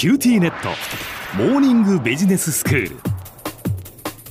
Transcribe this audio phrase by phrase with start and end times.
[0.00, 0.70] QTnet。
[1.36, 2.96] モーニングビジネススクール。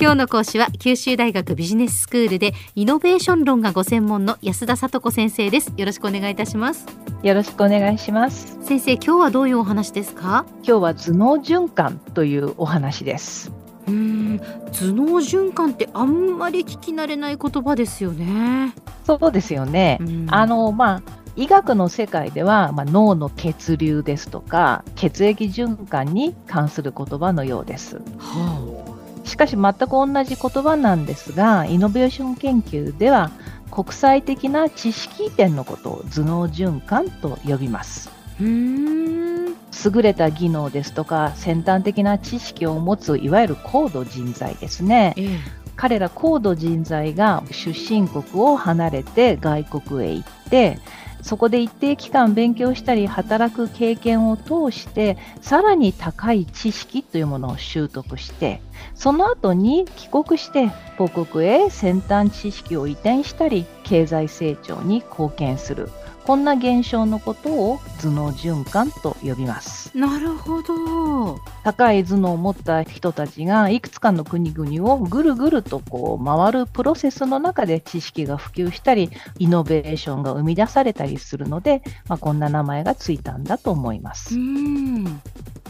[0.00, 5.72] 今日の講師は九州大学ビジネススクールでイノベーション論がご専門の安田聡子先生です。
[5.76, 6.84] よろしくお願いいたします。
[7.22, 8.58] よろしくお願いします。
[8.64, 10.46] 先生今日はどういうお話ですか？
[10.64, 13.52] 今日は頭脳循環というお話です。
[13.86, 14.40] うん
[14.72, 18.74] 頭脳循環ってあんまり聞き慣れない言葉ですよね。
[19.04, 27.96] そうですよね、あのまあ医学の世界では、まあ、脳の血流ですとか血液循環に関する言葉のようです。
[28.18, 28.92] は
[29.24, 33.30] あ、しかし全く同じ言葉なんですがイノベーション研究では
[33.70, 38.10] 国際的な知識移転のことを頭脳循環と呼びます。
[38.38, 45.38] 優れた技能ですとか先端的な知識を持ついわゆる高度人材ですね、ええ、
[45.76, 50.78] 彼ら高度人材が出身国を離れて外国へ行って
[51.22, 58.60] そこで一定期間勉強したり働く経験を通してさらに高い知識というものを習得して
[58.94, 65.88] その後に帰国して母国へ先端知識を移転したり経済成長に貢献する。
[66.24, 69.96] こんな現象のことを頭脳循環と呼びます。
[69.96, 71.40] なるほど。
[71.64, 84.36] 高い頭脳を持った人たちがいくつかの国々をぐるぐるとこう回るプロセスの中で知識が普及したり、イノベーションが生み出されたりするので、まあ、こんな名前がついたんだと思います。
[84.36, 85.20] うん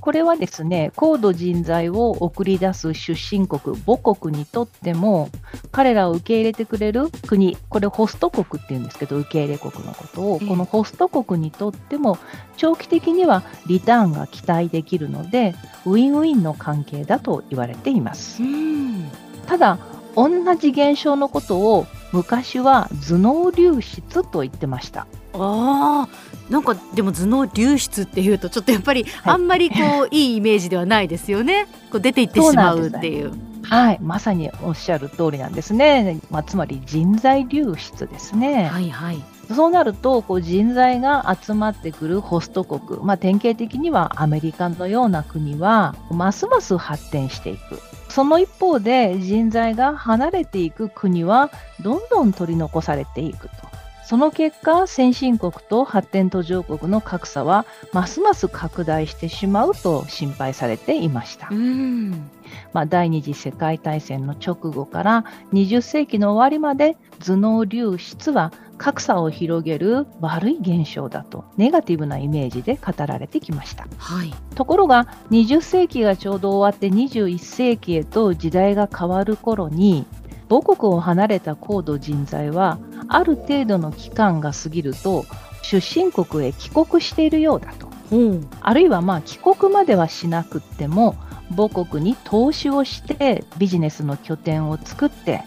[0.00, 5.28] これはですね、高度人材を送り出す出身国、母国にとっても、
[5.72, 12.18] 彼らを受け入れてくれる国、これホスト国っていうんですけど、受け入れ国のことを、このホスト国にとっても、
[12.56, 18.42] 長期的にはリターンが期待できるので、ウィンウィンの関係だと言われています。
[19.46, 19.78] ただ、
[20.16, 25.06] 同じ現象のことを昔は頭脳流出と言ってました。
[25.34, 26.08] あ
[26.50, 31.66] なんかでも頭脳流出っていうとちょっとやっぱりあんまりこう、はい、いいイメージではないですよね。
[31.90, 33.32] こう出ていってしまうっていう。
[33.62, 36.20] はい、まさにおっしゃる通りなんですね。
[36.28, 38.68] まあ、つまり人材流出ですね。
[38.68, 39.22] はいはい。
[39.54, 47.80] そうなるとこう人材が集まってくるホスト国、まあ、典型的にはアメリカのような国はますます発展していく。
[48.08, 51.50] その一方で人材が離れていく国は
[51.80, 53.69] どんどん取り残されていくと。
[54.04, 61.48] その結果、先進国と発展途上国の格差はますます拡大してしまうと心配されていました。
[62.72, 80.06] まあ、第二次世界大戦の直後から20世紀の終わりまで頭脳流出は格差を広げる悪い現象だとネガティブなイメージで語られてきました、はい、ところが20世紀がちょうど終わって21世紀へと時代が変わる頃に
[80.48, 82.78] 母国を離れた高度人材は
[83.10, 85.26] ある程度の期間が過ぎると
[85.62, 91.16] 出身国へ帰国しているようだと、うん、あるいはまあ帰国まではしなくっても
[91.54, 95.42] 母国に投資をしてビジネスの拠点を作って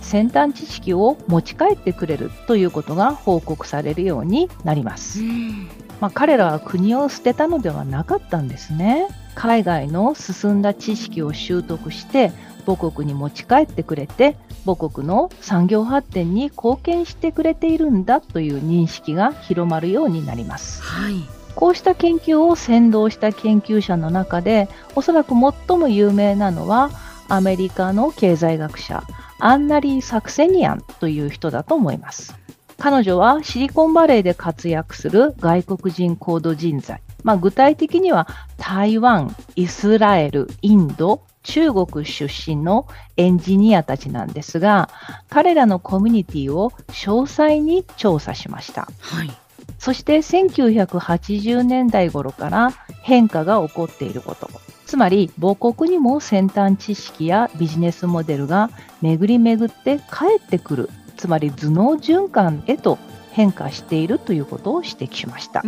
[0.00, 5.20] 先端知識を持ち帰ってくれるということが報告されるようになります。
[5.20, 5.68] うん
[6.00, 9.08] まあ、彼らは国を捨てたのではなかったんですね。
[9.34, 12.32] 海外の進んだ知識を習得して
[12.66, 14.36] 母国に持ち帰ってくれて
[14.76, 20.82] 母国の産業発展に貢献してくれているんだという認識が広まるようになります。
[20.82, 26.92] はいこうした研究を先導した研究者の中でおそらく最も有名なのは
[27.28, 29.02] アメリカの経済学者
[29.40, 32.38] アンナリー・サクセニアンという人だと思います。
[32.78, 44.88] 彼女はシリコンバレーで活躍する外国人高度人材、まあ、具体的には台湾、イスラエル、インド、中国出身のエンジニアたちなんですが、
[45.28, 48.88] 彼らのコミュニティを詳細に調査しました。
[49.00, 49.30] はい、
[49.78, 52.70] そして1980年代頃から
[53.02, 54.50] 変化が起こっていること。
[54.86, 58.70] つまり母国にも先端知識やビジネスモデルが
[59.02, 60.90] 巡り巡って帰ってくる。
[61.16, 62.98] つまり頭脳循環へと
[63.32, 65.62] 変化しているということを指摘しました。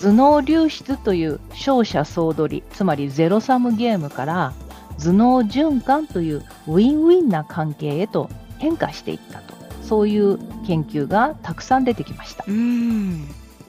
[0.00, 4.54] 頭脳流出という勝者総取りつまりゼロサムゲームから
[4.98, 12.44] 頭脳循環というウィンウィンな関係へと変化していったとそういう研究がたくさん出てきました。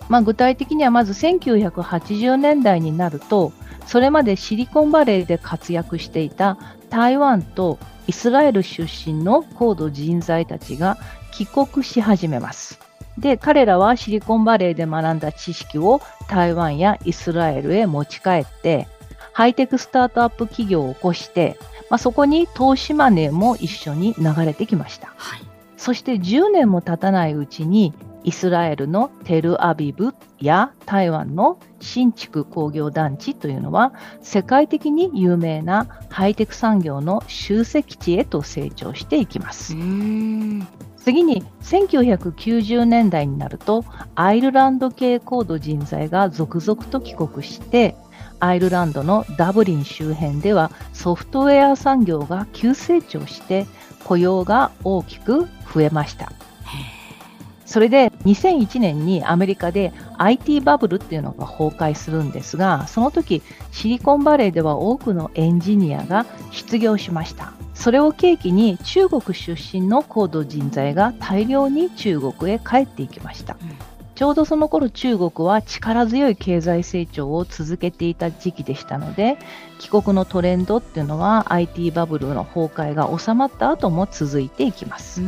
[0.09, 3.53] まあ、具体的にはまず1980年代になると
[3.88, 6.57] それまでシリコンバレーで活躍していた
[6.89, 10.97] 台湾とイスラエル出身の高度人材たちが
[11.31, 12.90] 帰国し始めます。
[13.21, 18.88] で、彼らはシリコンバレーで学んだ知識を台湾やイスラエルへ持ち帰って、
[19.31, 21.57] ハイテクスタートアップ企業を起こして、
[21.89, 25.13] まあ、そこに投資マネーも一緒に流れてきました。
[25.15, 25.41] はい、
[25.77, 39.75] そして10年も経たないうちにイスラエルのテルアビブや台湾の新築工業団地というのは世界的に有名なハイテク産業の集積地へと成長していきます。
[41.03, 43.83] 次に1990年代になると
[44.15, 47.95] アイルランド系高度人材が続々と帰国して
[48.39, 53.65] アイルランドのダブリン周辺ではソフトウェア産業が急成長して
[54.03, 56.31] 雇用が大きく増えました。
[57.65, 67.53] それで2001年にアメリカで IT バブルっていうのが崩壊するんですが、その時シリコンバレーでは多くのエンジニアが失業しました。
[67.81, 73.57] それを契機に中国出身の高度人材が大量に中国へ帰っていきました。
[74.13, 79.39] ちょうどその頃中国は力強い経済成長を続けていた時期でしたので
[79.79, 85.23] 帰国のトレンドっていうのは IT バブルの崩壊が収まった後も続いていきます。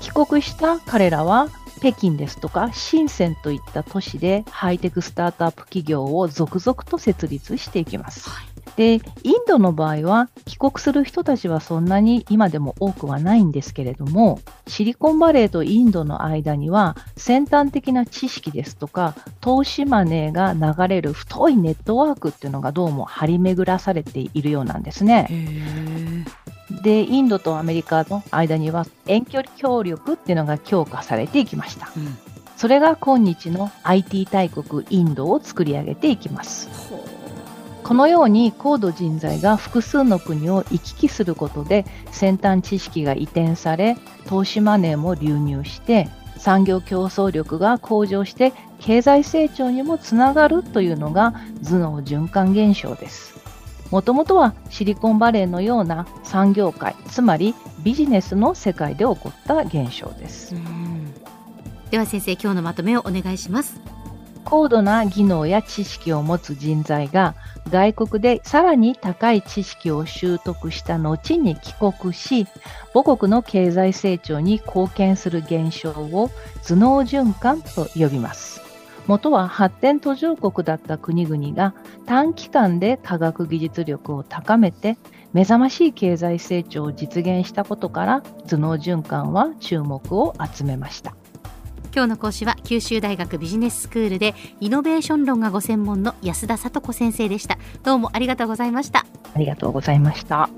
[0.00, 1.48] 帰国した彼らは
[1.80, 8.30] 北京ですとか深センといった都市でハイテクスタートアップ企業を続々と設立していきます。
[8.78, 9.00] で、イン
[9.48, 14.38] ドの場合は帰国する人たちはそんなに今でも多くはないんですけれども、
[14.68, 25.26] シリコンバレーとインドの間には先端的な知識ですとか投資マネーが流れる太いネットワークっていうのがどうも張り巡らされているようなんですね。
[26.84, 31.90] で、インドとアメリカの間には遠距離協力っていうのが強化されていきました。
[32.56, 36.68] それが今日の IT 大国インドを作り上げていきます。
[37.88, 43.96] このように高度人材が複数の国を行き来することで先端知識が移転され
[44.26, 51.32] 投資マネーも流入して産業競争力が向上して経済成長にもつながるというのが
[51.64, 53.38] 頭脳循環現象です。
[53.90, 60.54] もともとはシリコンバレーのような産業界つまりビジネスの世界で起こった現象です。
[61.90, 63.80] では先生今日のまとめをお願いします
[64.50, 67.34] 高度な技能や知識を持つ人材が
[67.68, 72.46] 外国でさらに高い知識を習得した後に帰国し
[72.94, 76.30] 母国の経済成長に貢献する現象を
[76.66, 78.62] 頭脳循環と呼びます。
[79.06, 81.74] 元は発展途上国だった国々が
[82.06, 84.96] 短期間で科学技術力を高めて
[85.34, 91.14] 目覚ましい経済成長を実現したことから頭脳循環は注目を集めました。
[91.98, 97.58] 今日の講師は九州大学ビジネススクールでイノベーション論がご専門の安田聡子先生でした。
[97.82, 99.04] どうもありがとうございました。
[99.34, 100.48] ありがとうございました。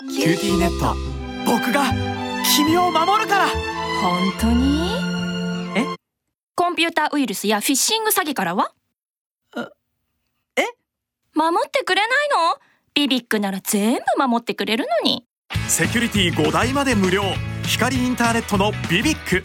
[0.00, 0.96] QTnet
[1.46, 1.92] 僕が
[2.56, 3.46] 君を守るから。
[4.02, 5.15] 本当に？
[6.76, 8.70] ンピューターウイルスやフィッシング詐欺からは？
[9.56, 10.62] え？
[11.34, 12.60] 守ってくれないの？
[12.92, 15.24] ビビックなら全部守ってくれるのに。
[15.68, 17.22] セキュリティ5台まで無料。
[17.64, 19.42] 光インターネットのビビック